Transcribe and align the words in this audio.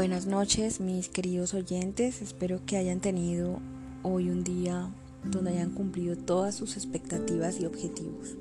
Buenas 0.00 0.24
noches 0.24 0.80
mis 0.80 1.10
queridos 1.10 1.52
oyentes, 1.52 2.22
espero 2.22 2.64
que 2.64 2.78
hayan 2.78 3.00
tenido 3.00 3.58
hoy 4.02 4.30
un 4.30 4.44
día 4.44 4.88
donde 5.24 5.50
hayan 5.50 5.72
cumplido 5.72 6.16
todas 6.16 6.54
sus 6.54 6.78
expectativas 6.78 7.60
y 7.60 7.66
objetivos. 7.66 8.34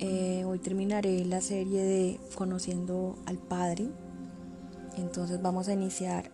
Eh, 0.00 0.42
hoy 0.46 0.58
terminaré 0.58 1.24
la 1.24 1.40
serie 1.40 1.84
de 1.84 2.20
Conociendo 2.34 3.16
al 3.24 3.38
Padre, 3.38 3.86
entonces 4.96 5.40
vamos 5.40 5.68
a 5.68 5.74
iniciar 5.74 6.32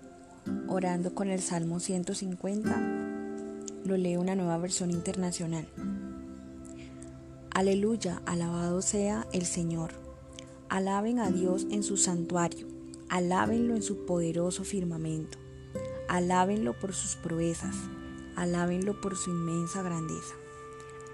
orando 0.67 1.15
con 1.15 1.29
el 1.29 1.43
Salmo 1.43 1.81
150, 1.81 2.81
lo 3.85 3.97
leo 3.99 4.23
una 4.23 4.37
nueva 4.37 4.57
versión 4.57 4.91
internacional. 4.91 5.69
Aleluya, 7.51 8.23
alabado 8.25 8.81
sea 8.81 9.27
el 9.35 9.45
Señor, 9.45 9.91
alaben 10.71 11.19
a 11.19 11.31
Dios 11.31 11.67
en 11.71 11.83
su 11.83 11.99
santuario 11.99 12.80
Alábenlo 13.11 13.75
en 13.75 13.83
su 13.83 14.07
poderoso 14.07 14.63
firmamento. 14.63 15.37
Alábenlo 16.09 16.79
por 16.79 16.95
sus 16.95 17.17
proezas. 17.17 17.75
Alábenlo 18.37 19.01
por 19.01 19.17
su 19.17 19.31
inmensa 19.31 19.83
grandeza. 19.83 20.37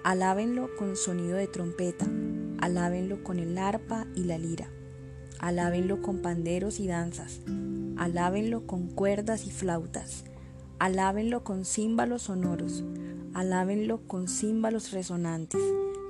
Alábenlo 0.03 0.69
con 0.77 0.95
sonido 0.95 1.37
de 1.37 1.47
trompeta. 1.47 2.05
Alábenlo 2.59 3.23
con 3.23 3.39
el 3.39 3.57
arpa 3.57 4.05
y 4.13 4.25
la 4.25 4.37
lira. 4.37 4.69
Alábenlo 5.39 6.03
con 6.03 6.21
panderos 6.21 6.79
y 6.79 6.85
danzas. 6.85 7.41
Alábenlo 7.97 8.67
con 8.67 8.89
cuerdas 8.89 9.47
y 9.47 9.49
flautas. 9.49 10.23
Alábenlo 10.77 11.43
con 11.43 11.65
címbalos 11.65 12.21
sonoros. 12.21 12.83
Alábenlo 13.33 14.05
con 14.05 14.27
címbalos 14.27 14.91
resonantes. 14.91 15.63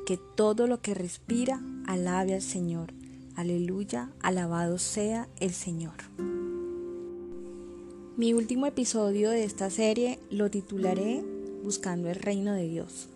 Que 0.06 0.20
todo 0.36 0.68
lo 0.68 0.82
que 0.82 0.94
respira 0.94 1.62
alabe 1.86 2.34
al 2.34 2.42
Señor. 2.42 2.97
Aleluya, 3.38 4.10
alabado 4.24 4.80
sea 4.80 5.30
el 5.40 5.54
Señor. 5.54 5.94
Mi 8.18 8.34
último 8.34 8.66
episodio 8.66 9.30
de 9.30 9.44
esta 9.44 9.70
serie 9.70 10.18
lo 10.32 10.50
titularé 10.50 11.24
Buscando 11.64 12.10
el 12.10 12.16
reino 12.16 12.54
de 12.54 12.68
Dios. 12.68 13.10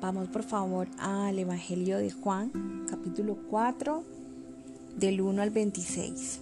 Vamos 0.00 0.26
por 0.30 0.42
favor 0.42 0.88
al 0.98 1.38
Evangelio 1.38 1.98
de 1.98 2.10
Juan, 2.10 2.86
capítulo 2.90 3.38
4, 3.48 4.02
del 4.96 5.20
1 5.20 5.40
al 5.40 5.50
26. 5.50 6.40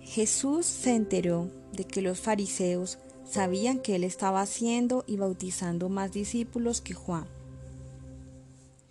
Jesús 0.00 0.66
se 0.66 0.96
enteró 0.96 1.52
de 1.72 1.84
que 1.84 2.02
los 2.02 2.18
fariseos 2.18 2.98
sabían 3.24 3.78
que 3.78 3.94
él 3.94 4.02
estaba 4.02 4.40
haciendo 4.40 5.04
y 5.06 5.18
bautizando 5.18 5.88
más 5.88 6.10
discípulos 6.10 6.80
que 6.80 6.94
Juan. 6.94 7.26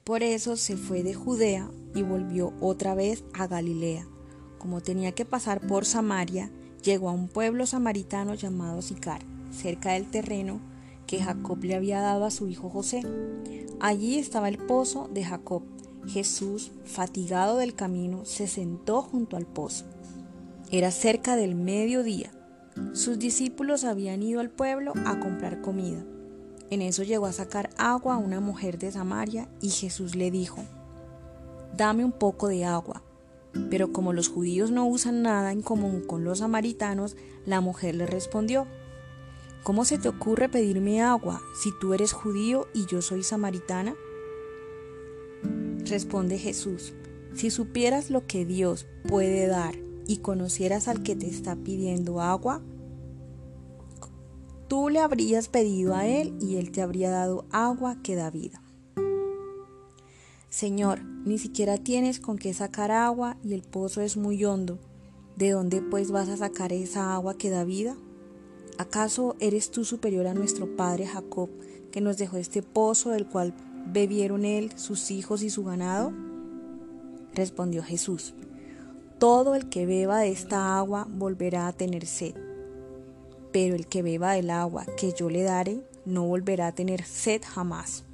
Por 0.06 0.24
eso 0.24 0.56
se 0.56 0.78
fue 0.78 1.04
de 1.04 1.14
Judea 1.14 1.70
y 1.98 2.04
volvió 2.04 2.54
otra 2.62 2.94
vez 2.94 3.24
a 3.34 3.48
Galilea. 3.48 4.08
Como 4.60 4.82
tenía 4.82 5.14
que 5.14 5.26
pasar 5.26 5.62
por 5.62 5.84
Samaria, 5.86 6.52
llegó 6.84 7.10
a 7.10 7.14
un 7.14 7.28
pueblo 7.28 7.66
samaritano 7.66 8.36
llamado 8.36 8.82
Sicar, 8.82 9.22
cerca 9.52 9.94
del 9.94 10.06
terreno 10.06 10.62
que 11.08 11.22
Jacob 11.22 11.64
le 11.64 11.76
había 11.76 12.02
dado 12.02 12.26
a 12.26 12.32
su 12.32 12.48
hijo 12.48 12.70
José. 12.70 13.02
Allí 13.80 14.20
estaba 14.20 14.48
el 14.48 14.58
pozo 14.58 15.10
de 15.12 15.24
Jacob. 15.24 15.64
Jesús, 16.06 16.72
fatigado 16.86 17.58
del 17.58 17.74
camino, 17.74 18.26
se 18.26 18.48
sentó 18.48 19.02
junto 19.02 19.36
al 19.36 19.46
pozo. 19.46 19.86
Era 20.72 20.92
cerca 20.92 21.36
del 21.36 21.56
mediodía. 21.56 22.32
Sus 22.94 23.18
discípulos 23.18 23.84
habían 23.84 24.22
ido 24.22 24.40
al 24.40 24.52
pueblo 24.52 24.94
a 25.06 25.20
comprar 25.20 25.62
comida. 25.62 26.06
En 26.70 26.82
eso 26.82 27.02
llegó 27.04 27.26
a 27.26 27.34
sacar 27.34 27.70
agua 27.78 28.16
a 28.16 28.20
una 28.20 28.40
mujer 28.40 28.78
de 28.78 28.92
Samaria 28.92 29.50
y 29.62 29.70
Jesús 29.70 30.16
le 30.16 30.30
dijo, 30.30 30.64
dame 31.76 32.06
un 32.06 32.12
poco 32.12 32.48
de 32.48 32.66
agua. 32.66 33.04
Pero 33.70 33.92
como 33.92 34.14
los 34.14 34.30
judíos 34.30 34.72
no 34.72 34.88
usan 34.88 35.24
nada 35.24 35.52
en 35.52 35.62
común 35.62 36.02
con 36.02 36.24
los 36.24 36.40
samaritanos, 36.40 37.16
la 37.46 37.62
mujer 37.62 37.96
le 37.96 38.06
respondió, 38.06 38.68
¿Cómo 39.64 39.84
se 39.84 39.98
te 39.98 40.08
ocurre 40.08 40.48
pedirme 40.48 41.02
agua 41.02 41.42
si 41.54 41.72
tú 41.78 41.94
eres 41.94 42.14
judío 42.14 42.68
y 42.74 42.86
yo 42.86 43.02
soy 43.02 43.22
samaritana? 43.24 43.96
Responde 45.86 46.38
Jesús, 46.38 46.94
si 47.34 47.50
supieras 47.50 48.10
lo 48.10 48.26
que 48.26 48.46
Dios 48.46 48.88
puede 49.08 49.48
dar 49.48 49.76
y 50.08 50.18
conocieras 50.18 50.88
al 50.88 51.04
que 51.04 51.18
te 51.18 51.28
está 51.28 51.58
pidiendo 51.58 52.22
agua, 52.22 52.62
tú 54.70 54.88
le 54.88 55.00
habrías 55.00 55.50
pedido 55.50 55.96
a 55.96 56.08
él 56.08 56.38
y 56.40 56.56
él 56.56 56.72
te 56.72 56.82
habría 56.82 57.10
dado 57.10 57.46
agua 57.52 57.98
que 58.02 58.16
da 58.16 58.30
vida. 58.30 58.62
Señor, 60.50 61.04
ni 61.04 61.38
siquiera 61.38 61.78
tienes 61.78 62.22
con 62.22 62.38
qué 62.38 62.54
sacar 62.54 62.90
agua 62.90 63.36
y 63.44 63.54
el 63.54 63.64
pozo 63.64 64.02
es 64.02 64.16
muy 64.16 64.46
hondo. 64.46 64.80
¿De 65.36 65.52
dónde 65.52 65.82
pues 65.82 66.10
vas 66.10 66.30
a 66.30 66.38
sacar 66.38 66.72
esa 66.72 67.14
agua 67.14 67.38
que 67.38 67.50
da 67.50 67.66
vida? 67.66 67.98
¿Acaso 68.78 69.36
eres 69.40 69.72
tú 69.72 69.84
superior 69.84 70.26
a 70.26 70.34
nuestro 70.34 70.78
padre 70.78 71.06
Jacob, 71.06 71.50
que 71.92 72.00
nos 72.00 72.18
dejó 72.18 72.38
este 72.38 72.64
pozo 72.64 73.10
del 73.10 73.28
cual 73.28 73.54
bebieron 73.92 74.46
él, 74.46 74.72
sus 74.78 75.12
hijos 75.12 75.44
y 75.44 75.50
su 75.50 75.66
ganado? 75.66 76.14
Respondió 77.34 77.84
Jesús, 77.84 78.34
todo 79.20 79.54
el 79.54 79.68
que 79.68 79.86
beba 79.86 80.20
de 80.20 80.32
esta 80.32 80.78
agua 80.78 81.08
volverá 81.10 81.68
a 81.68 81.74
tener 81.74 82.06
sed, 82.06 82.36
pero 83.52 83.76
el 83.76 83.86
que 83.86 84.02
beba 84.02 84.32
del 84.32 84.50
agua 84.50 84.86
que 84.98 85.12
yo 85.12 85.30
le 85.30 85.44
daré 85.44 85.82
no 86.06 86.26
volverá 86.26 86.68
a 86.68 86.72
tener 86.72 87.04
sed 87.04 87.42
jamás 87.46 88.07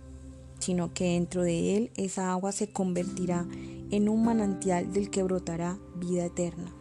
sino 0.63 0.93
que 0.93 1.03
dentro 1.03 1.43
de 1.43 1.75
él 1.75 1.91
esa 1.97 2.31
agua 2.31 2.53
se 2.53 2.67
convertirá 2.67 3.45
en 3.91 4.07
un 4.07 4.23
manantial 4.23 4.93
del 4.93 5.09
que 5.09 5.21
brotará 5.21 5.77
vida 5.97 6.25
eterna. 6.25 6.73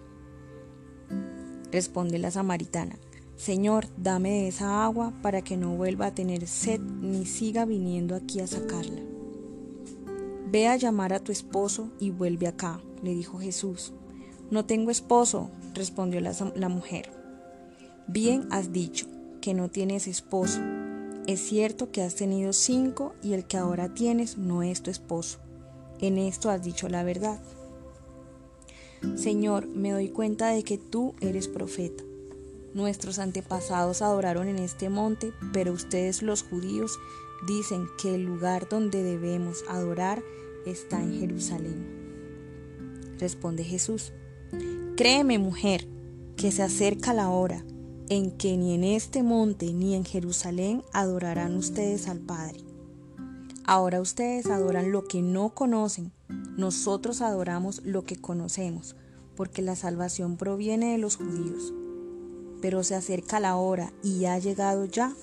Responde 1.73 2.19
la 2.19 2.31
samaritana, 2.31 2.97
Señor, 3.35 3.89
dame 3.97 4.47
esa 4.47 4.85
agua 4.85 5.13
para 5.21 5.43
que 5.43 5.57
no 5.57 5.75
vuelva 5.75 6.07
a 6.07 6.15
tener 6.15 6.47
sed 6.47 6.81
ni 6.81 7.27
siga 7.27 7.65
viniendo 7.65 8.15
aquí 8.15 8.39
a 8.39 8.47
sacarla. 8.47 9.01
Ve 10.49 10.69
a 10.69 10.77
llamar 10.77 11.13
a 11.13 11.19
tu 11.19 11.33
esposo 11.33 11.91
y 11.99 12.11
vuelve 12.11 12.47
acá, 12.47 12.81
le 13.03 13.15
dijo 13.15 13.41
Jesús. 13.41 13.95
No 14.53 14.65
tengo 14.65 14.93
esposo, 14.93 15.51
respondió 15.75 16.21
la 16.21 16.69
mujer. 16.69 17.11
Bien 18.07 18.47
has 18.53 18.71
dicho 18.71 19.07
que 19.41 19.55
no 19.55 19.71
tienes 19.71 20.07
esposo 20.07 20.61
es 21.27 21.41
cierto 21.41 21.93
que 21.93 22.03
has 22.03 22.17
tenido 22.17 22.53
cinco 22.53 23.15
y 23.23 23.35
el 23.35 23.45
que 23.45 23.57
ahora 23.57 23.95
tienes 23.95 24.39
no 24.39 24.63
es 24.63 24.83
tu 24.83 24.91
esposo. 24.91 25.39
En 26.01 26.19
esto 26.19 26.51
has 26.51 26.65
dicho 26.65 26.89
la 26.89 27.05
verdad. 27.05 27.41
Señor, 29.17 29.67
me 29.67 29.93
doy 29.93 30.09
cuenta 30.09 30.49
de 30.49 30.65
que 30.65 30.79
tú 30.79 31.15
eres 31.21 31.47
profeta. 31.47 32.03
Nuestros 32.75 33.19
antepasados 33.19 34.03
adoraron 34.03 34.49
en 34.49 34.59
este 34.59 34.89
monte, 34.89 35.33
pero 35.53 35.73
ustedes 35.73 36.23
los 36.23 36.43
judíos 36.43 36.99
dicen 37.47 37.87
que 38.01 38.15
el 38.15 38.25
lugar 38.25 38.69
donde 38.69 39.03
debemos 39.03 39.65
adorar 39.69 40.23
está 40.67 41.01
en 41.01 41.21
Jerusalén. 41.21 41.87
Responde 43.19 43.63
Jesús, 43.63 44.13
créeme 44.97 45.39
mujer, 45.39 45.87
que 46.37 46.51
se 46.51 46.63
acerca 46.63 47.13
la 47.13 47.29
hora 47.29 47.65
en 48.09 48.31
que 48.33 48.57
ni 48.57 48.75
en 48.75 48.85
este 48.85 49.23
monte 49.23 49.73
ni 49.73 49.95
en 49.95 50.05
Jerusalén 50.05 50.83
adorarán 50.93 51.57
ustedes 51.57 52.09
al 52.09 52.19
Padre. 52.19 52.61
Ahora 53.65 54.01
ustedes 54.01 54.47
adoran 54.47 54.91
lo 54.91 55.05
que 55.05 55.23
no 55.23 55.51
conocen, 55.51 56.13
nosotros 56.57 57.23
adoramos 57.23 57.83
lo 57.85 58.05
que 58.05 58.17
conocemos, 58.17 58.97
porque 59.37 59.63
la 59.63 59.77
salvación 59.77 60.37
proviene 60.37 60.93
de 60.93 60.99
los 60.99 61.17
judíos. 61.17 61.73
Pero 62.61 62.83
se 62.83 62.95
acerca 62.95 63.41
la 63.41 63.57
hora 63.57 63.93
y 64.03 64.25
ha 64.27 64.39
llegado 64.39 64.85
ya 64.85 65.15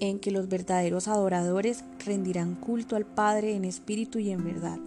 en 0.00 0.18
que 0.18 0.30
los 0.30 0.48
verdaderos 0.48 1.08
adoradores 1.08 1.84
rendirán 2.04 2.54
culto 2.54 2.96
al 2.96 3.06
Padre 3.06 3.54
en 3.54 3.64
espíritu 3.64 4.18
y 4.18 4.30
en 4.30 4.44
verdad, 4.44 4.78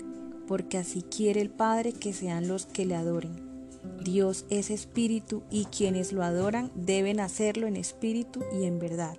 porque 0.48 0.78
así 0.78 1.04
quiere 1.04 1.42
el 1.42 1.50
Padre 1.50 1.94
que 1.94 2.14
sean 2.14 2.48
los 2.48 2.66
que 2.66 2.86
le 2.86 2.96
adoren. 2.96 3.47
Dios 4.04 4.46
es 4.50 4.70
espíritu 4.70 5.44
y 5.50 5.66
quienes 5.66 6.14
lo 6.14 6.24
adoran 6.24 6.72
deben 6.76 7.20
hacerlo 7.20 7.68
en 7.68 7.76
espíritu 7.76 8.44
y 8.54 8.66
en 8.66 8.80
verdad. 8.80 9.18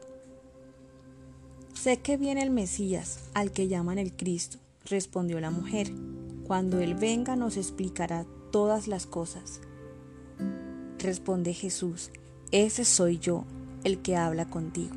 Sé 1.74 1.98
que 1.98 2.16
viene 2.16 2.42
el 2.42 2.50
Mesías, 2.50 3.20
al 3.34 3.52
que 3.52 3.68
llaman 3.68 3.98
el 3.98 4.12
Cristo, 4.12 4.58
respondió 4.84 5.40
la 5.40 5.50
mujer. 5.50 5.92
Cuando 6.46 6.80
Él 6.80 6.94
venga 6.94 7.36
nos 7.36 7.56
explicará 7.56 8.26
todas 8.50 8.88
las 8.88 9.06
cosas. 9.06 9.60
Responde 10.98 11.52
Jesús, 11.54 12.10
ese 12.50 12.84
soy 12.84 13.18
yo, 13.18 13.44
el 13.84 14.00
que 14.00 14.16
habla 14.16 14.46
contigo. 14.46 14.94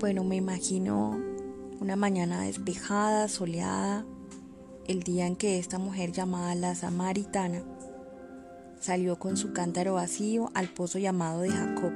Bueno, 0.00 0.24
me 0.24 0.36
imagino 0.36 1.18
una 1.80 1.96
mañana 1.96 2.42
despejada, 2.42 3.28
soleada, 3.28 4.04
el 4.86 5.02
día 5.02 5.26
en 5.26 5.36
que 5.36 5.58
esta 5.58 5.78
mujer 5.78 6.12
llamada 6.12 6.54
la 6.54 6.74
Samaritana 6.74 7.62
salió 8.80 9.18
con 9.18 9.36
su 9.36 9.52
cántaro 9.52 9.94
vacío 9.94 10.50
al 10.54 10.68
pozo 10.68 10.98
llamado 10.98 11.40
de 11.40 11.50
Jacob. 11.50 11.92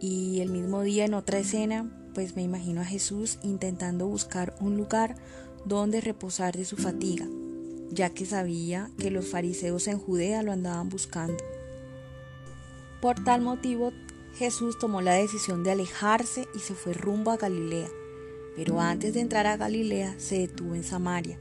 Y 0.00 0.40
el 0.40 0.50
mismo 0.50 0.82
día 0.82 1.04
en 1.04 1.14
otra 1.14 1.38
escena, 1.38 1.88
pues 2.12 2.34
me 2.34 2.42
imagino 2.42 2.80
a 2.80 2.84
Jesús 2.84 3.38
intentando 3.42 4.06
buscar 4.06 4.54
un 4.60 4.76
lugar 4.76 5.16
donde 5.64 6.00
reposar 6.00 6.56
de 6.56 6.64
su 6.64 6.76
fatiga. 6.76 7.26
ya 7.90 8.10
que 8.10 8.26
sabía 8.26 8.90
que 8.98 9.10
los 9.12 9.26
fariseos 9.26 9.86
en 9.86 9.98
Judea 9.98 10.42
lo 10.42 10.50
andaban 10.50 10.88
buscando. 10.88 11.36
Por 13.00 13.22
tal 13.22 13.40
motivo, 13.40 13.92
Jesús 14.34 14.78
tomó 14.78 15.00
la 15.00 15.14
decisión 15.14 15.62
de 15.62 15.70
alejarse 15.70 16.48
y 16.56 16.58
se 16.58 16.74
fue 16.74 16.92
rumbo 16.92 17.30
a 17.30 17.36
Galilea, 17.36 17.88
pero 18.56 18.80
antes 18.80 19.14
de 19.14 19.20
entrar 19.20 19.46
a 19.46 19.56
Galilea 19.56 20.14
se 20.18 20.38
detuvo 20.38 20.74
en 20.74 20.84
Samaria. 20.84 21.38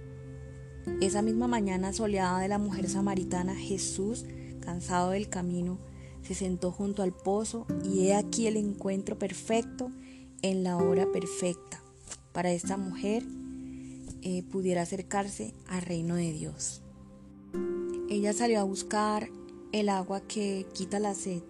Esa 1.01 1.21
misma 1.21 1.47
mañana 1.47 1.93
soleada 1.93 2.39
de 2.39 2.47
la 2.47 2.57
mujer 2.57 2.89
samaritana, 2.89 3.55
Jesús, 3.55 4.25
cansado 4.61 5.11
del 5.11 5.29
camino, 5.29 5.79
se 6.21 6.33
sentó 6.33 6.71
junto 6.71 7.03
al 7.03 7.13
pozo 7.13 7.65
y 7.83 8.07
he 8.07 8.15
aquí 8.15 8.47
el 8.47 8.57
encuentro 8.57 9.17
perfecto 9.17 9.91
en 10.41 10.63
la 10.63 10.77
hora 10.77 11.11
perfecta 11.11 11.83
para 12.33 12.51
esta 12.51 12.77
mujer 12.77 13.23
eh, 14.23 14.43
pudiera 14.51 14.81
acercarse 14.81 15.53
al 15.67 15.81
reino 15.81 16.15
de 16.15 16.33
Dios. 16.33 16.81
Ella 18.09 18.33
salió 18.33 18.59
a 18.59 18.63
buscar 18.63 19.29
el 19.71 19.89
agua 19.89 20.21
que 20.21 20.65
quita 20.73 20.99
la 20.99 21.13
sed, 21.13 21.41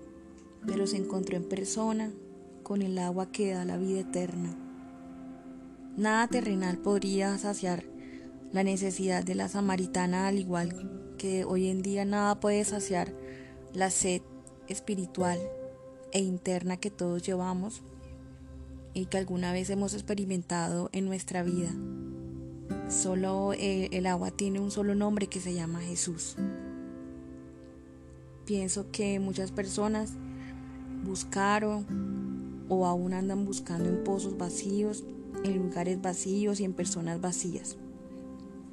pero 0.65 0.88
se 0.88 0.98
encontró 0.98 1.38
en 1.38 1.48
persona 1.48 2.12
con 2.63 2.81
el 2.81 2.98
agua 3.00 3.31
que 3.31 3.51
da 3.51 3.65
la 3.65 3.77
vida 3.77 4.01
eterna. 4.01 4.62
Nada 5.95 6.28
terrenal 6.28 6.80
podría 6.80 7.38
saciar 7.38 7.84
la 8.51 8.63
necesidad 8.63 9.24
de 9.24 9.36
la 9.36 9.48
samaritana, 9.48 10.28
al 10.28 10.40
igual 10.40 11.16
que 11.19 11.45
hoy 11.45 11.68
en 11.68 11.84
día 11.84 12.04
nada 12.04 12.40
puede 12.40 12.63
saciar 12.66 13.13
la 13.74 13.92
sed 13.92 14.24
espiritual 14.68 15.40
e 16.12 16.19
interna 16.19 16.78
que 16.78 16.90
todos 16.90 17.22
llevamos 17.22 17.84
y 18.95 19.06
que 19.06 19.18
alguna 19.18 19.54
vez 19.54 19.69
hemos 19.69 19.94
experimentado 19.94 20.90
en 20.94 21.06
nuestra 21.06 21.44
vida. 21.44 21.69
Solo 22.89 23.54
eh, 23.54 23.89
el 23.92 24.07
agua 24.07 24.31
tiene 24.31 24.60
un 24.60 24.72
solo 24.72 24.96
nombre 24.96 25.28
que 25.28 25.39
se 25.39 25.54
llama 25.54 25.81
Jesús. 25.81 26.38
Pienso 28.46 28.89
que 28.92 29.19
muchas 29.19 29.51
personas 29.51 30.13
buscaron 31.04 32.66
o 32.68 32.88
aún 32.88 33.13
andan 33.13 33.46
buscando 33.46 33.89
en 33.89 34.04
pozos 34.04 34.38
vacíos, 34.38 35.04
en 35.44 35.57
lugares 35.57 36.01
vacíos 36.01 36.59
y 36.59 36.65
en 36.65 36.74
personas 36.74 37.21
vacías. 37.21 37.77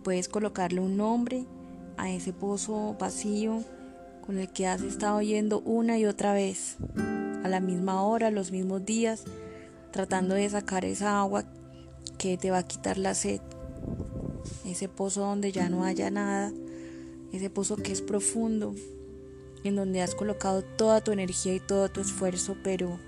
Puedes 0.03 0.29
colocarle 0.29 0.81
un 0.81 0.97
nombre 0.97 1.47
a 1.97 2.11
ese 2.11 2.33
pozo 2.33 2.97
vacío 2.99 3.63
con 4.25 4.39
el 4.39 4.49
que 4.51 4.67
has 4.67 4.83
estado 4.83 5.21
yendo 5.23 5.61
una 5.61 5.99
y 5.99 6.07
otra 6.07 6.33
vez, 6.33 6.77
a 7.45 7.49
la 7.49 7.61
misma 7.61 8.03
hora, 8.03 8.31
los 8.31 8.53
mismos 8.53 8.85
días, 8.85 9.25
tratando 9.91 10.35
de 10.35 10.49
sacar 10.49 10.85
esa 10.85 11.21
agua 11.21 11.45
que 12.19 12.37
te 12.37 12.51
va 12.51 12.59
a 12.59 12.67
quitar 12.67 12.99
la 12.99 13.15
sed 13.15 13.41
ese 14.65 14.89
pozo 14.89 15.21
donde 15.21 15.53
ya 15.53 15.69
no 15.69 15.85
haya 15.85 16.11
nada, 16.11 16.53
ese 17.33 17.51
pozo 17.51 17.77
que 17.77 17.93
es 17.93 18.03
profundo, 18.03 18.75
en 19.65 19.77
donde 19.77 20.03
has 20.03 20.15
colocado 20.15 20.63
toda 20.63 21.03
tu 21.03 21.13
energía 21.13 21.55
y 21.55 21.61
todo 21.61 21.89
tu 21.89 22.01
esfuerzo, 22.01 22.57
pero 22.63 22.99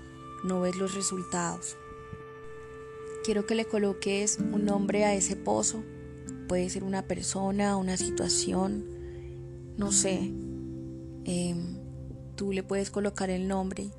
no 0.43 0.61
ves 0.61 0.75
los 0.75 0.93
resultados. 0.93 1.77
Quiero 3.23 3.45
que 3.45 3.55
le 3.55 3.65
coloques 3.65 4.37
un 4.37 4.65
nombre 4.65 5.05
a 5.05 5.15
ese 5.15 5.37
pozo, 5.37 5.83
puede 6.49 6.69
ser 6.69 6.83
una 6.83 7.07
persona, 7.07 7.77
una 7.77 7.95
situación, 7.95 8.85
no 9.77 9.93
sé, 9.93 10.33
em, 11.23 11.77
tú 12.35 12.51
le 12.51 12.63
puedes 12.63 12.91
colocar 12.91 13.29
el 13.29 13.47
nombre. 13.47 13.91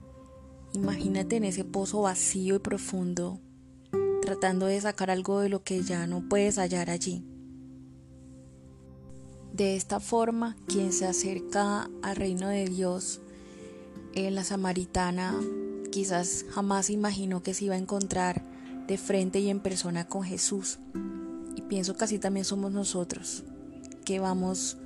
Imagínate 0.75 1.37
en 1.37 1.45
ese 1.45 1.65
pozo 1.65 2.03
vacío 2.03 2.57
y 2.57 2.59
profundo, 2.59 3.41
tratando 4.21 4.67
de 4.67 4.81
sacar 4.81 5.11
algo 5.11 5.41
de 5.41 5.49
lo 5.49 5.63
que 5.63 5.83
ya 5.83 6.07
no 6.07 6.29
puedes 6.29 6.59
hallar 6.59 6.91
allí. 6.91 7.25
De 9.55 9.77
esta 9.77 10.01
forma, 10.01 10.57
quien 10.67 10.93
se 10.93 11.07
acerca 11.07 11.89
al 12.03 12.17
reino 12.17 12.49
de 12.49 12.67
Dios 12.67 13.23
en 14.15 14.35
la 14.35 14.45
samaritana 14.45 15.41
quizás 15.91 16.45
jamás 16.51 16.91
imaginó 16.91 17.43
que 17.45 17.55
se 17.55 17.67
iba 17.67 17.77
a 17.77 17.79
encontrar 17.79 18.54
de 18.87 18.99
frente 18.99 19.41
y 19.41 19.49
en 19.49 19.61
persona 19.61 20.07
con 20.07 20.23
Jesús. 20.23 20.79
Y 21.57 21.63
pienso 21.63 21.97
que 21.97 22.05
así 22.05 22.19
también 22.19 22.45
somos 22.45 22.73
nosotros, 22.73 23.45
que 24.05 24.21
vamos 24.21 24.77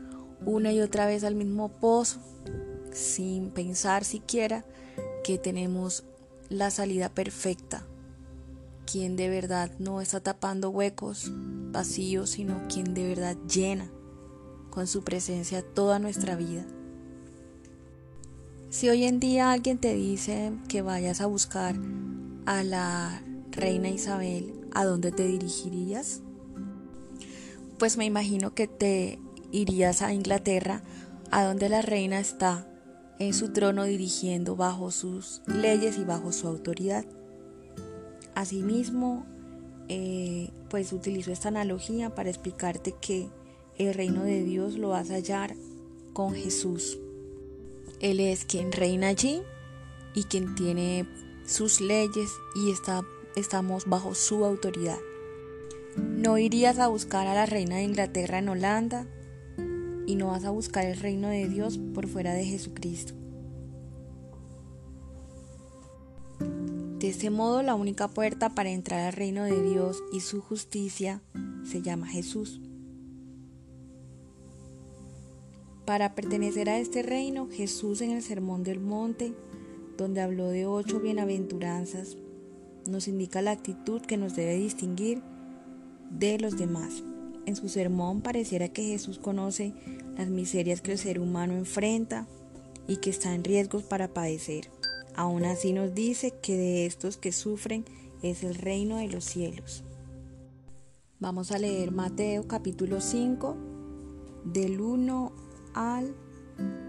una 0.45 0.73
y 0.73 0.81
otra 0.81 1.07
vez 1.07 1.25
al 1.25 1.35
mismo 1.35 1.69
pozo 1.69 2.21
sin 2.93 3.51
pensar 3.51 4.05
siquiera 4.05 4.65
que 5.25 5.39
tenemos 5.39 6.05
la 6.49 6.71
salida 6.71 7.09
perfecta. 7.09 7.85
Quien 8.91 9.17
de 9.17 9.29
verdad 9.29 9.71
no 9.79 10.01
está 10.01 10.21
tapando 10.21 10.71
huecos 10.71 11.31
vacíos, 11.71 12.31
sino 12.31 12.67
quien 12.69 12.95
de 12.95 13.07
verdad 13.07 13.37
llena 13.47 13.91
con 14.71 14.87
su 14.87 15.05
presencia 15.05 15.63
toda 15.63 15.99
nuestra 15.99 16.37
vida. 16.37 16.65
Si 18.71 18.89
hoy 18.89 19.05
en 19.05 19.21
día 19.21 19.53
alguien 19.53 19.79
te 19.79 19.95
dice 19.95 20.53
que 20.69 20.83
vayas 20.83 21.21
a 21.21 21.27
buscar 21.27 21.75
a 22.47 22.63
la 22.63 23.23
reina 23.59 23.89
Isabel, 23.89 24.55
¿a 24.73 24.85
dónde 24.85 25.13
te 25.13 25.27
dirigirías? 25.27 26.23
Pues 27.79 27.97
me 27.97 28.05
imagino 28.05 28.55
que 28.55 28.67
te 28.67 29.19
irías 29.53 30.03
a 30.03 30.15
Inglaterra, 30.15 30.83
a 31.31 31.45
donde 31.45 31.69
la 31.69 31.83
reina 31.83 32.19
está 32.21 32.67
en 33.19 33.35
su 33.35 33.53
trono 33.53 33.85
dirigiendo 33.85 34.57
bajo 34.57 34.91
sus 34.91 35.43
leyes 35.47 35.99
y 35.99 36.05
bajo 36.05 36.33
su 36.33 36.47
autoridad. 36.47 37.05
Asimismo, 38.35 39.27
eh, 39.89 40.51
pues 40.71 40.93
utilizo 40.93 41.33
esta 41.33 41.49
analogía 41.49 42.15
para 42.15 42.31
explicarte 42.31 42.95
que 43.01 43.29
el 43.77 43.95
reino 43.95 44.23
de 44.23 44.45
Dios 44.45 44.75
lo 44.75 44.91
vas 44.91 45.11
a 45.11 45.15
hallar 45.15 45.55
con 46.13 46.35
Jesús. 46.35 46.99
Él 48.01 48.21
es 48.21 48.45
quien 48.45 48.71
reina 48.71 49.09
allí 49.09 49.43
y 50.15 50.25
quien 50.25 50.55
tiene 50.55 51.07
sus 51.47 51.81
leyes 51.81 52.31
y 52.55 52.71
está, 52.71 53.03
estamos 53.39 53.87
bajo 53.87 54.15
su 54.15 54.45
autoridad. 54.45 54.99
No 55.97 56.39
irías 56.39 56.79
a 56.79 56.89
buscar 56.89 57.27
a 57.27 57.35
la 57.35 57.47
reina 57.47 57.77
de 57.77 57.85
Inglaterra 57.85 58.39
en 58.39 58.49
Holanda 58.49 59.07
y 60.07 60.17
no 60.17 60.29
vas 60.29 60.45
a 60.45 60.51
buscar 60.51 60.85
el 60.85 60.99
reino 60.99 61.29
de 61.29 61.49
Dios 61.49 61.79
por 61.95 62.07
fuera 62.07 62.35
de 62.35 62.45
Jesucristo. 62.45 63.15
De 66.99 67.09
este 67.09 67.31
modo, 67.31 67.63
la 67.63 67.75
única 67.75 68.09
puerta 68.09 68.55
para 68.55 68.71
entrar 68.71 69.01
al 69.01 69.13
reino 69.13 69.45
de 69.45 69.63
Dios 69.63 70.03
y 70.13 70.21
su 70.21 70.41
justicia 70.41 71.23
se 71.65 71.81
llama 71.81 72.09
Jesús. 72.09 72.61
Para 75.85 76.15
pertenecer 76.15 76.69
a 76.69 76.79
este 76.79 77.03
reino, 77.03 77.49
Jesús 77.51 78.01
en 78.01 78.11
el 78.11 78.23
Sermón 78.23 78.63
del 78.63 78.81
Monte, 78.81 79.33
donde 79.97 80.21
habló 80.21 80.49
de 80.49 80.67
ocho 80.67 81.01
bienaventuranzas, 81.01 82.17
nos 82.89 83.09
indica 83.09 83.43
la 83.43 83.53
actitud 83.53 84.01
que 84.01 84.17
nos 84.17 84.35
debe 84.35 84.57
distinguir 84.57 85.23
de 86.11 86.39
los 86.39 86.57
demás. 86.57 87.03
En 87.47 87.57
su 87.57 87.69
sermón 87.69 88.21
pareciera 88.21 88.69
que 88.69 88.83
Jesús 88.83 89.19
conoce 89.19 89.73
las 90.17 90.29
miserias 90.29 90.81
que 90.81 90.93
el 90.93 90.99
ser 90.99 91.21
humano 91.21 91.55
enfrenta 91.55 92.27
y 92.87 92.97
que 92.97 93.11
está 93.11 93.35
en 93.35 93.45
riesgos 93.45 93.85
para 93.85 94.09
padecer. 94.09 94.71
Aún 95.15 95.45
así 95.45 95.73
nos 95.73 95.95
dice 95.95 96.35
que 96.43 96.57
de 96.57 96.87
estos 96.87 97.17
que 97.17 97.33
sufren 97.33 97.85
es 98.23 98.43
el 98.45 98.55
reino 98.55 98.97
de 98.97 99.09
los 99.09 99.25
cielos. 99.25 99.85
Vamos 101.21 101.51
a 101.51 101.59
leer 101.59 101.91
Mateo 101.91 102.47
capítulo 102.47 103.01
5 103.01 103.57
del 104.45 104.81
1 104.81 105.33
al 105.75 106.15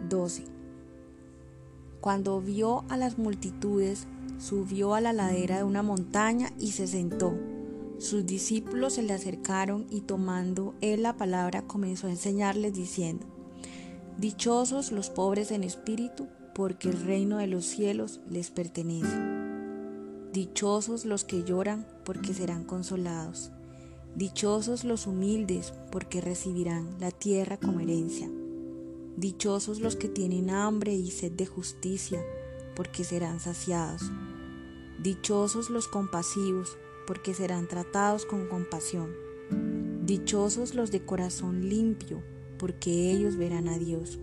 12. 0.07 0.43
Cuando 2.01 2.39
vio 2.39 2.85
a 2.89 2.97
las 2.97 3.17
multitudes, 3.17 4.07
subió 4.39 4.95
a 4.95 5.01
la 5.01 5.13
ladera 5.13 5.57
de 5.57 5.63
una 5.63 5.83
montaña 5.83 6.51
y 6.57 6.71
se 6.71 6.87
sentó. 6.87 7.33
Sus 7.99 8.25
discípulos 8.25 8.93
se 8.93 9.03
le 9.03 9.13
acercaron 9.13 9.85
y 9.89 10.01
tomando 10.01 10.73
él 10.79 11.03
la 11.03 11.17
palabra 11.17 11.63
comenzó 11.63 12.07
a 12.07 12.11
enseñarles 12.11 12.73
diciendo, 12.73 13.25
Dichosos 14.17 14.91
los 14.91 15.09
pobres 15.09 15.51
en 15.51 15.63
espíritu, 15.63 16.27
porque 16.55 16.89
el 16.89 17.01
reino 17.01 17.37
de 17.37 17.47
los 17.47 17.65
cielos 17.65 18.21
les 18.29 18.51
pertenece. 18.51 19.17
Dichosos 20.33 21.05
los 21.05 21.23
que 21.23 21.43
lloran, 21.43 21.87
porque 22.03 22.33
serán 22.33 22.63
consolados. 22.63 23.51
Dichosos 24.15 24.83
los 24.83 25.07
humildes, 25.07 25.73
porque 25.91 26.19
recibirán 26.19 26.99
la 26.99 27.11
tierra 27.11 27.57
como 27.57 27.79
herencia. 27.79 28.29
Dichosos 29.15 29.79
los 29.79 29.95
que 29.95 30.07
tienen 30.07 30.49
hambre 30.49 30.93
y 30.93 31.11
sed 31.11 31.31
de 31.31 31.45
justicia, 31.45 32.21
porque 32.75 33.03
serán 33.03 33.39
saciados. 33.39 34.03
Dichosos 35.01 35.69
los 35.69 35.87
compasivos, 35.87 36.77
porque 37.07 37.33
serán 37.33 37.69
tratados 37.69 38.25
con 38.25 38.47
compasión. 38.47 39.15
Dichosos 40.05 40.75
los 40.75 40.91
de 40.91 41.05
corazón 41.05 41.69
limpio, 41.69 42.21
porque 42.57 43.09
ellos 43.09 43.37
verán 43.37 43.69
a 43.69 43.77
Dios. 43.77 44.19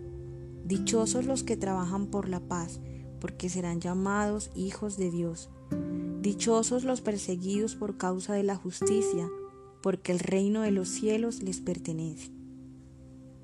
Dichosos 0.64 1.24
los 1.24 1.44
que 1.44 1.56
trabajan 1.56 2.08
por 2.08 2.28
la 2.28 2.40
paz, 2.40 2.80
porque 3.20 3.48
serán 3.48 3.80
llamados 3.80 4.50
hijos 4.54 4.98
de 4.98 5.10
Dios. 5.10 5.48
Dichosos 6.20 6.84
los 6.84 7.00
perseguidos 7.00 7.74
por 7.74 7.96
causa 7.96 8.34
de 8.34 8.42
la 8.42 8.56
justicia, 8.56 9.30
porque 9.82 10.12
el 10.12 10.18
reino 10.18 10.60
de 10.60 10.72
los 10.72 10.90
cielos 10.90 11.42
les 11.42 11.60
pertenece. 11.62 12.32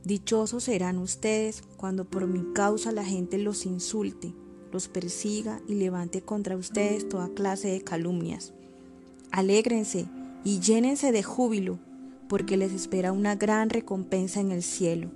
Dichosos 0.04 0.64
serán 0.64 0.98
ustedes 0.98 1.62
cuando 1.78 2.04
por 2.04 2.26
mi 2.26 2.52
causa 2.52 2.92
la 2.92 3.04
gente 3.06 3.38
los 3.38 3.64
insulte, 3.64 4.34
los 4.72 4.88
persiga 4.88 5.60
y 5.68 5.74
levante 5.74 6.22
contra 6.22 6.56
ustedes 6.56 7.08
toda 7.08 7.28
clase 7.28 7.68
de 7.68 7.82
calumnias. 7.82 8.52
Alégrense 9.30 10.06
y 10.44 10.60
llénense 10.60 11.12
de 11.12 11.22
júbilo, 11.22 11.78
porque 12.28 12.56
les 12.56 12.72
espera 12.72 13.12
una 13.12 13.36
gran 13.36 13.70
recompensa 13.70 14.40
en 14.40 14.50
el 14.50 14.62
cielo. 14.62 15.10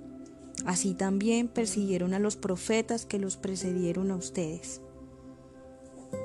Así 0.65 0.93
también 0.93 1.47
persiguieron 1.47 2.13
a 2.13 2.19
los 2.19 2.35
profetas 2.35 3.05
que 3.05 3.19
los 3.19 3.37
precedieron 3.37 4.11
a 4.11 4.15
ustedes. 4.15 4.81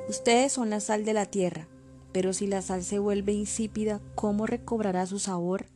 Ustedes 0.09 0.53
son 0.53 0.71
la 0.71 0.81
sal 0.81 1.05
de 1.05 1.13
la 1.13 1.27
tierra, 1.27 1.69
pero 2.13 2.33
si 2.33 2.47
la 2.47 2.63
sal 2.63 2.85
se 2.85 2.99
vuelve 2.99 3.33
insípida, 3.33 4.01
¿cómo 4.15 4.47
recobrará 4.47 5.07
su 5.07 5.19
sabor? 5.19 5.67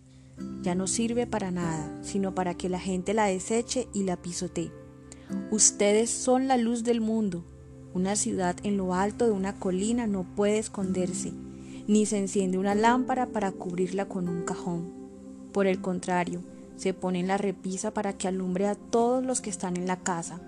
Ya 0.62 0.74
no 0.74 0.86
sirve 0.86 1.26
para 1.26 1.50
nada, 1.50 1.98
sino 2.02 2.34
para 2.34 2.54
que 2.54 2.68
la 2.68 2.78
gente 2.78 3.14
la 3.14 3.26
deseche 3.26 3.88
y 3.94 4.04
la 4.04 4.16
pisotee. 4.16 4.70
Ustedes 5.50 6.10
son 6.10 6.48
la 6.48 6.56
luz 6.56 6.84
del 6.84 7.00
mundo. 7.00 7.44
Una 7.94 8.14
ciudad 8.16 8.56
en 8.62 8.76
lo 8.76 8.94
alto 8.94 9.26
de 9.26 9.32
una 9.32 9.58
colina 9.58 10.06
no 10.06 10.24
puede 10.24 10.58
esconderse, 10.58 11.32
ni 11.88 12.06
se 12.06 12.18
enciende 12.18 12.58
una 12.58 12.74
lámpara 12.74 13.26
para 13.26 13.52
cubrirla 13.52 14.06
con 14.06 14.28
un 14.28 14.42
cajón. 14.44 14.92
Por 15.52 15.66
el 15.66 15.80
contrario, 15.80 16.42
se 16.76 16.92
pone 16.92 17.20
en 17.20 17.28
la 17.28 17.38
repisa 17.38 17.92
para 17.92 18.12
que 18.12 18.28
alumbre 18.28 18.66
a 18.66 18.74
todos 18.74 19.24
los 19.24 19.40
que 19.40 19.50
están 19.50 19.76
en 19.76 19.86
la 19.86 19.96
casa. 19.96 20.40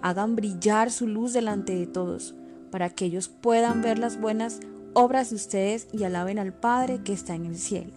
Hagan 0.00 0.36
brillar 0.36 0.90
su 0.90 1.06
luz 1.06 1.32
delante 1.32 1.74
de 1.74 1.86
todos, 1.86 2.34
para 2.70 2.90
que 2.90 3.04
ellos 3.04 3.28
puedan 3.28 3.82
ver 3.82 3.98
las 3.98 4.20
buenas 4.20 4.60
obras 4.94 5.30
de 5.30 5.36
ustedes 5.36 5.88
y 5.92 6.04
alaben 6.04 6.38
al 6.38 6.52
Padre 6.52 7.02
que 7.02 7.12
está 7.12 7.34
en 7.34 7.46
el 7.46 7.56
cielo. 7.56 7.92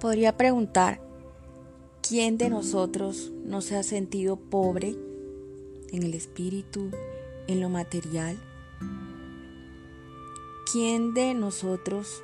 Podría 0.00 0.36
preguntar, 0.36 1.00
¿quién 2.08 2.38
de 2.38 2.50
nosotros 2.50 3.32
no 3.44 3.60
se 3.60 3.74
ha 3.74 3.82
sentido 3.82 4.36
pobre 4.36 4.94
en 5.90 6.02
el 6.04 6.14
espíritu, 6.14 6.90
en 7.48 7.60
lo 7.60 7.68
material? 7.68 8.38
¿Quién 10.70 11.14
de 11.14 11.34
nosotros 11.34 12.22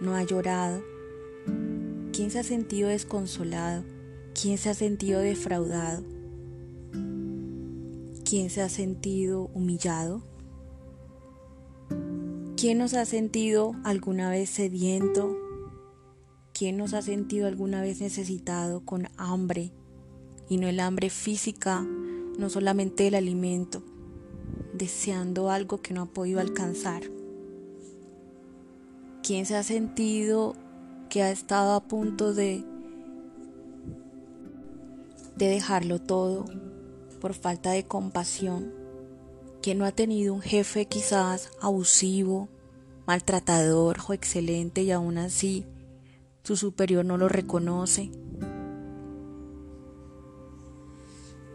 no 0.00 0.16
ha 0.16 0.24
llorado? 0.24 0.82
¿Quién 2.12 2.30
se 2.32 2.40
ha 2.40 2.42
sentido 2.42 2.88
desconsolado? 2.88 3.84
¿Quién 4.40 4.58
se 4.58 4.70
ha 4.70 4.74
sentido 4.74 5.20
defraudado? 5.20 6.02
¿Quién 8.24 8.50
se 8.50 8.60
ha 8.62 8.68
sentido 8.68 9.50
humillado? 9.54 10.22
¿Quién 12.56 12.78
nos 12.78 12.94
ha 12.94 13.04
sentido 13.04 13.74
alguna 13.84 14.30
vez 14.30 14.50
sediento? 14.50 15.36
¿Quién 16.54 16.76
nos 16.76 16.92
ha 16.92 17.00
sentido 17.00 17.46
alguna 17.46 17.80
vez 17.80 18.02
necesitado 18.02 18.84
con 18.84 19.08
hambre? 19.16 19.72
Y 20.50 20.58
no 20.58 20.68
el 20.68 20.80
hambre 20.80 21.08
física, 21.08 21.80
no 21.80 22.50
solamente 22.50 23.06
el 23.06 23.14
alimento, 23.14 23.82
deseando 24.74 25.50
algo 25.50 25.80
que 25.80 25.94
no 25.94 26.02
ha 26.02 26.06
podido 26.06 26.40
alcanzar. 26.40 27.04
¿Quién 29.22 29.46
se 29.46 29.56
ha 29.56 29.62
sentido 29.62 30.54
que 31.08 31.22
ha 31.22 31.30
estado 31.30 31.72
a 31.72 31.88
punto 31.88 32.34
de, 32.34 32.62
de 35.36 35.46
dejarlo 35.46 36.00
todo 36.00 36.44
por 37.18 37.32
falta 37.32 37.70
de 37.70 37.84
compasión, 37.84 38.74
que 39.62 39.74
no 39.74 39.86
ha 39.86 39.92
tenido 39.92 40.34
un 40.34 40.42
jefe 40.42 40.84
quizás 40.84 41.50
abusivo, 41.62 42.50
maltratador 43.06 43.98
o 44.06 44.12
excelente 44.12 44.82
y 44.82 44.90
aún 44.90 45.16
así 45.16 45.64
su 46.42 46.56
superior 46.56 47.04
no 47.04 47.16
lo 47.16 47.28
reconoce. 47.28 48.10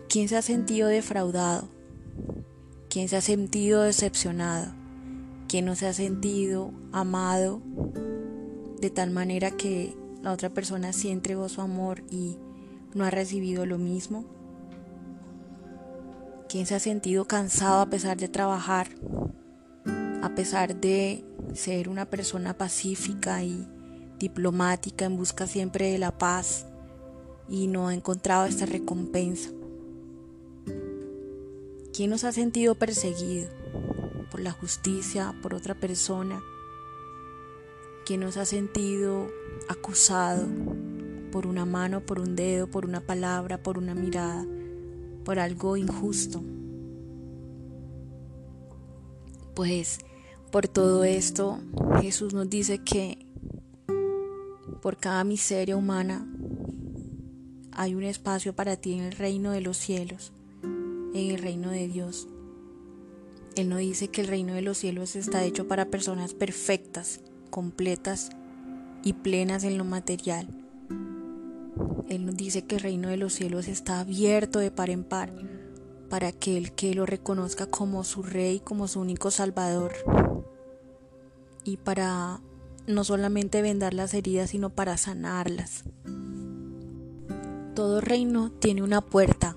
¿Quién 0.10 0.29
se 0.29 0.38
ha 0.38 0.41
sentido 0.41 0.88
defraudado? 0.88 1.67
¿Quién 2.89 3.10
se 3.10 3.17
ha 3.17 3.22
sentido 3.22 3.82
decepcionado? 3.82 4.74
¿Quién 5.50 5.65
no 5.65 5.75
se 5.75 5.88
ha 5.88 5.94
sentido 5.94 6.72
amado 6.91 7.62
de 8.79 8.89
tal 8.89 9.12
manera 9.12 9.51
que 9.51 9.96
la 10.22 10.32
otra 10.32 10.50
persona 10.50 10.94
sí 10.94 11.10
entregó 11.10 11.50
su 11.50 11.62
amor 11.62 12.03
y 12.10 12.38
no 12.94 13.03
ha 13.03 13.10
recibido 13.10 13.65
lo 13.65 13.77
mismo? 13.77 14.25
¿Quién 16.48 16.65
se 16.65 16.75
ha 16.75 16.79
sentido 16.79 17.25
cansado 17.25 17.82
a 17.82 17.89
pesar 17.89 18.15
de 18.15 18.29
trabajar? 18.29 18.88
A 20.24 20.34
pesar 20.34 20.79
de 20.79 21.25
ser 21.53 21.89
una 21.89 22.06
persona 22.06 22.58
pacífica 22.58 23.44
y 23.44 23.67
diplomática 24.20 25.06
en 25.06 25.18
busca 25.18 25.48
siempre 25.48 25.92
de 25.92 25.98
la 25.98 26.18
paz 26.18 26.66
y 27.50 27.68
no 27.68 27.88
ha 27.88 27.94
encontrado 27.94 28.46
esta 28.46 28.66
recompensa. 28.66 29.52
¿Quién 31.94 32.10
nos 32.10 32.24
ha 32.24 32.32
sentido 32.32 32.76
perseguido 32.76 33.50
por 34.30 34.40
la 34.40 34.52
justicia, 34.52 35.34
por 35.42 35.54
otra 35.54 35.76
persona? 35.76 36.42
¿Quién 38.06 38.22
nos 38.22 38.38
ha 38.38 38.46
sentido 38.46 39.30
acusado 39.68 40.46
por 41.32 41.48
una 41.48 41.66
mano, 41.66 42.06
por 42.06 42.20
un 42.20 42.36
dedo, 42.36 42.68
por 42.68 42.86
una 42.86 43.02
palabra, 43.02 43.62
por 43.62 43.78
una 43.78 43.96
mirada? 43.96 44.46
por 45.28 45.40
algo 45.40 45.76
injusto. 45.76 46.42
Pues 49.54 50.00
por 50.54 50.70
todo 50.70 51.04
esto 51.04 51.60
Jesús 52.00 52.34
nos 52.34 52.50
dice 52.50 52.82
que 52.82 53.27
por 54.80 54.98
cada 54.98 55.24
miseria 55.24 55.76
humana 55.76 56.28
hay 57.72 57.96
un 57.96 58.04
espacio 58.04 58.56
para 58.56 58.78
ti 58.78 58.94
en 58.94 59.02
el 59.02 59.12
reino 59.14 59.52
de 59.52 59.62
los 59.62 59.78
cielos, 59.78 60.32
en 60.64 61.32
el 61.32 61.42
reino 61.42 61.70
de 61.70 61.88
Dios. 61.88 62.28
Él 63.56 63.70
no 63.70 63.78
dice 63.78 64.10
que 64.10 64.22
el 64.22 64.28
reino 64.28 64.54
de 64.54 64.62
los 64.62 64.78
cielos 64.78 65.16
está 65.16 65.44
hecho 65.44 65.68
para 65.68 65.90
personas 65.90 66.34
perfectas, 66.34 67.22
completas 67.50 68.30
y 69.04 69.14
plenas 69.14 69.64
en 69.64 69.78
lo 69.78 69.86
material 69.86 70.48
él 72.10 72.26
nos 72.26 72.38
dice 72.38 72.64
que 72.64 72.76
el 72.76 72.82
reino 72.82 73.10
de 73.10 73.18
los 73.18 73.34
cielos 73.34 73.68
está 73.68 74.00
abierto 74.00 74.60
de 74.60 74.72
par 74.72 74.90
en 74.90 75.04
par 75.04 75.32
para 76.10 76.30
aquel 76.30 76.72
que 76.72 76.94
lo 76.94 77.06
reconozca 77.06 77.66
como 77.66 78.06
su 78.06 78.24
rey, 78.24 78.62
como 78.62 78.88
su 78.88 79.02
único 79.02 79.30
salvador. 79.30 79.92
Y 81.66 81.76
para 81.76 82.40
no 82.88 83.03
solamente 83.03 83.62
vendar 83.62 83.94
las 83.94 84.13
heridas, 84.13 84.51
sino 84.51 84.70
para 84.70 84.98
sanarlas. 84.98 85.84
Todo 87.75 88.01
reino 88.01 88.51
tiene 88.51 88.82
una 88.82 89.01
puerta, 89.01 89.56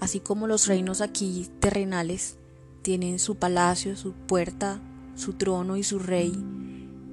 así 0.00 0.20
como 0.20 0.46
los 0.46 0.66
reinos 0.66 1.00
aquí 1.00 1.48
terrenales 1.60 2.38
tienen 2.82 3.18
su 3.18 3.36
palacio, 3.36 3.96
su 3.96 4.12
puerta, 4.12 4.80
su 5.14 5.34
trono 5.34 5.76
y 5.76 5.82
su 5.82 5.98
rey. 5.98 6.32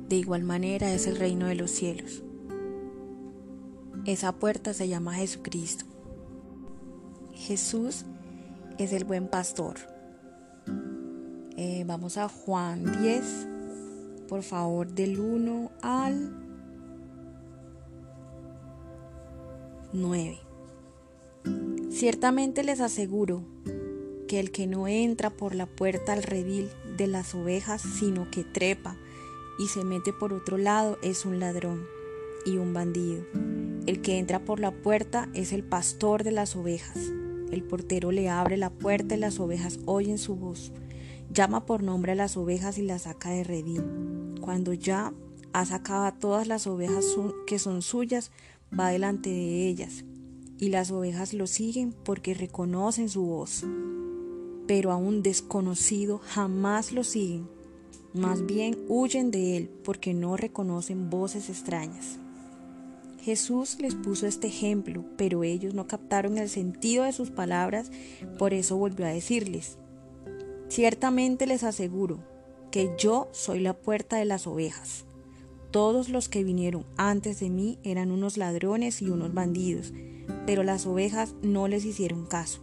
De 0.08 0.16
igual 0.16 0.44
manera 0.44 0.92
es 0.94 1.08
el 1.08 1.18
reino 1.18 1.48
de 1.48 1.56
los 1.56 1.72
cielos. 1.72 2.24
Esa 4.06 4.32
puerta 4.34 4.74
se 4.74 4.88
llama 4.88 5.16
Jesucristo. 5.16 5.86
Jesús 7.34 8.06
es 8.78 8.94
el 8.94 9.06
buen 9.06 9.28
pastor. 9.28 9.76
Eh, 11.56 11.84
vamos 11.86 12.18
a 12.18 12.28
Juan 12.28 13.02
10, 13.02 13.48
por 14.34 14.42
favor, 14.42 14.88
del 14.88 15.20
1 15.20 15.72
al 15.84 16.34
9. 19.94 20.40
Ciertamente 21.92 22.64
les 22.64 22.82
aseguro 22.82 23.44
que 24.28 24.40
el 24.40 24.50
que 24.50 24.66
no 24.66 24.88
entra 24.88 25.30
por 25.30 25.54
la 25.54 25.68
puerta 25.68 26.14
al 26.14 26.24
redil 26.24 26.68
de 26.98 27.06
las 27.06 27.36
ovejas, 27.36 27.84
sino 27.84 28.32
que 28.32 28.44
trepa 28.44 28.98
y 29.60 29.68
se 29.68 29.84
mete 29.84 30.14
por 30.14 30.34
otro 30.34 30.58
lado, 30.58 30.98
es 31.04 31.28
un 31.28 31.40
ladrón 31.40 31.86
y 32.44 32.58
un 32.58 32.74
bandido. 32.74 33.24
El 33.86 34.02
que 34.02 34.18
entra 34.18 34.44
por 34.44 34.60
la 34.60 34.72
puerta 34.72 35.30
es 35.36 35.54
el 35.54 35.64
pastor 35.64 36.24
de 36.24 36.32
las 36.32 36.56
ovejas. 36.56 36.98
El 37.52 37.62
portero 37.62 38.12
le 38.12 38.30
abre 38.30 38.58
la 38.58 38.72
puerta 38.72 39.14
y 39.14 39.20
las 39.20 39.40
ovejas 39.40 39.80
oyen 39.86 40.18
su 40.18 40.36
voz. 40.36 40.72
Llama 41.32 41.68
por 41.68 41.84
nombre 41.84 42.14
a 42.14 42.16
las 42.16 42.36
ovejas 42.36 42.80
y 42.80 42.82
las 42.82 43.04
saca 43.04 43.30
de 43.30 43.44
redil. 43.44 44.13
Cuando 44.44 44.74
ya 44.74 45.14
ha 45.54 45.66
sacado 45.66 46.04
a 46.04 46.20
todas 46.20 46.48
las 46.48 46.68
ovejas 46.68 47.06
que 47.48 47.60
son 47.60 47.82
suyas, 47.82 48.30
va 48.78 48.90
delante 48.90 49.30
de 49.30 49.70
ellas. 49.70 50.04
Y 50.60 50.68
las 50.68 50.92
ovejas 50.92 51.34
lo 51.34 51.48
siguen 51.48 51.94
porque 52.04 52.34
reconocen 52.34 53.08
su 53.08 53.24
voz. 53.24 53.64
Pero 54.68 54.92
a 54.92 54.98
un 54.98 55.24
desconocido 55.24 56.20
jamás 56.22 56.92
lo 56.92 57.06
siguen. 57.06 57.48
Más 58.14 58.46
bien 58.46 58.78
huyen 58.90 59.32
de 59.32 59.56
él 59.56 59.70
porque 59.82 60.14
no 60.14 60.36
reconocen 60.36 61.10
voces 61.10 61.48
extrañas. 61.48 62.20
Jesús 63.22 63.78
les 63.80 63.96
puso 63.96 64.28
este 64.28 64.48
ejemplo, 64.48 65.06
pero 65.16 65.46
ellos 65.46 65.74
no 65.74 65.88
captaron 65.88 66.38
el 66.38 66.50
sentido 66.50 67.06
de 67.06 67.14
sus 67.14 67.32
palabras, 67.32 67.92
por 68.38 68.54
eso 68.54 68.76
volvió 68.76 69.06
a 69.06 69.14
decirles, 69.14 69.78
ciertamente 70.68 71.48
les 71.48 71.64
aseguro 71.64 72.33
que 72.74 72.92
yo 72.98 73.30
soy 73.34 73.60
la 73.60 73.76
puerta 73.76 74.18
de 74.18 74.26
las 74.26 74.48
ovejas. 74.48 75.06
todos 75.70 76.10
los 76.10 76.28
que 76.28 76.44
vinieron 76.44 76.86
antes 76.98 77.40
de 77.40 77.52
mí 77.52 77.78
eran 77.84 78.10
unos 78.10 78.36
ladrones 78.36 79.00
y 79.04 79.10
unos 79.10 79.32
bandidos, 79.32 79.94
pero 80.48 80.64
las 80.64 80.88
ovejas 80.88 81.36
no 81.44 81.68
les 81.68 81.86
hicieron 81.86 82.26
caso. 82.26 82.62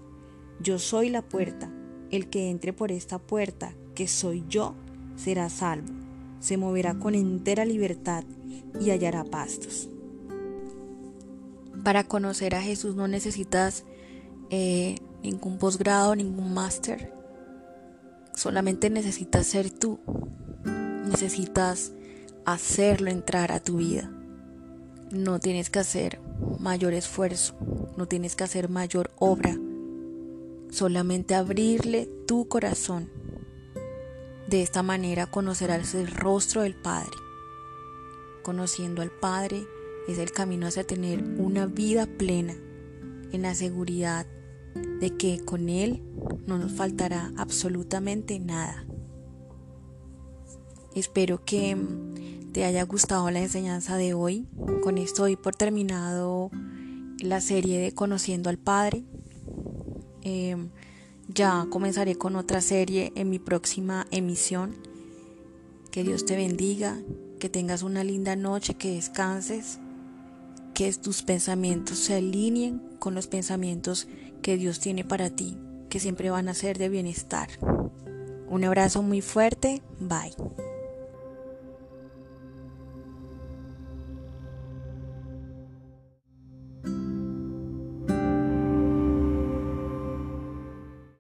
Yo 0.61 0.81
soy 0.81 1.11
la 1.11 1.23
puerta, 1.23 1.73
el 2.11 2.29
que 2.29 2.51
entre 2.51 2.73
por 2.73 2.91
esta 2.91 3.21
puerta, 3.21 3.73
que 3.95 4.09
soy 4.09 4.45
yo, 4.49 4.75
será 5.15 5.49
salvo, 5.49 5.93
se 6.41 6.57
moverá 6.57 6.99
con 6.99 7.15
entera 7.15 7.65
libertad 7.65 8.25
y 8.81 8.91
hallará 8.91 9.23
pastos. 9.23 9.89
Para 11.85 12.03
conocer 12.03 12.57
a 12.57 12.63
Jesús 12.63 12.97
no 12.97 13.07
necesitas 13.07 13.85
eh, 14.51 14.97
ningún 15.23 15.59
posgrado, 15.59 16.17
ningún 16.17 16.53
máster. 16.53 17.20
Solamente 18.41 18.89
necesitas 18.89 19.47
ser 19.47 19.71
tú. 19.71 20.01
Necesitas 21.05 21.93
hacerlo 22.47 23.11
entrar 23.11 23.53
a 23.53 23.61
tu 23.61 23.77
vida. 23.77 24.11
No 25.11 25.41
tienes 25.41 25.69
que 25.69 25.81
hacer 25.81 26.23
mayor 26.59 26.95
esfuerzo, 26.95 27.55
no 27.99 28.09
tienes 28.09 28.37
que 28.37 28.45
hacer 28.45 28.71
mayor 28.71 29.11
obra. 29.19 29.55
Solamente 30.71 31.35
abrirle 31.35 32.09
tu 32.27 32.49
corazón. 32.49 33.11
De 34.49 34.63
esta 34.63 34.83
manera 34.83 35.27
conocerás 35.27 35.95
el 35.95 36.07
rostro 36.07 36.63
del 36.63 36.77
Padre. 36.77 37.13
Conociendo 38.43 39.03
al 39.03 39.11
Padre 39.11 39.67
es 40.09 40.17
el 40.17 40.33
camino 40.33 40.67
hacia 40.67 40.87
tener 40.87 41.23
una 41.37 41.67
vida 41.67 42.07
plena 42.07 42.55
en 43.33 43.43
la 43.43 43.55
seguridad 43.55 44.27
de 44.75 45.17
que 45.17 45.45
con 45.45 45.69
Él 45.69 46.03
no 46.47 46.59
nos 46.59 46.73
faltará 46.73 47.33
absolutamente 47.37 48.39
nada. 48.39 48.87
Espero 50.95 51.45
que 51.45 51.77
te 52.53 52.65
haya 52.65 52.83
gustado 52.85 53.31
la 53.31 53.41
enseñanza 53.41 53.97
de 53.97 54.15
hoy. 54.15 54.47
Con 54.83 54.99
esto 54.99 55.23
doy 55.23 55.37
por 55.37 55.55
terminado 55.55 56.51
la 57.21 57.41
serie 57.41 57.79
de 57.79 57.93
Conociendo 57.93 58.51
al 58.51 58.59
Padre. 58.59 59.05
Em, 60.23 60.71
ya 61.29 61.67
comenzaré 61.71 62.17
con 62.17 62.35
otra 62.37 62.61
serie 62.61 63.13
en 63.15 63.31
mi 63.31 63.39
próxima 63.39 64.07
emisión. 64.11 64.75
Que 65.93 66.03
Dios 66.03 66.25
te 66.27 66.37
bendiga, 66.37 66.99
que 67.39 67.49
tengas 67.49 67.83
una 67.83 68.03
linda 68.03 68.35
noche, 68.37 68.75
que 68.75 68.95
descanses, 68.95 69.79
que 70.75 70.93
tus 70.95 71.23
pensamientos 71.23 71.99
se 71.99 72.15
alineen 72.15 72.81
con 72.99 73.15
los 73.15 73.27
pensamientos 73.27 74.09
que 74.41 74.57
Dios 74.57 74.81
tiene 74.81 75.05
para 75.05 75.31
ti, 75.31 75.57
que 75.89 76.01
siempre 76.01 76.31
van 76.31 76.49
a 76.49 76.55
ser 76.55 76.79
de 76.79 76.89
bienestar. 76.89 77.49
Un 78.49 78.65
abrazo 78.65 79.03
muy 79.03 79.21
fuerte, 79.21 79.83
bye. 80.01 80.35